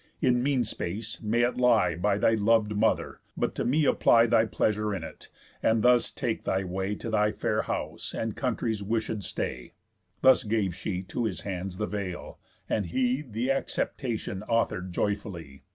[0.19, 4.45] In mean space, may it lie By thy lov'd mother; but to me apply Thy
[4.47, 5.29] pleasure in it,
[5.61, 9.73] and thus take thy way To thy fair house, and country's wishéd stay."
[10.23, 15.61] Thus gave she to his hands the veil, and he The acceptation author'd joyfully.